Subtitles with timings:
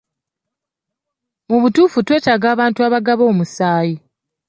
[1.49, 3.95] Mu butuufu twetaaga abantu abagaba omusaayi.